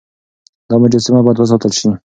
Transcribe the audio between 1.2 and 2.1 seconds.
بايد وساتل شي.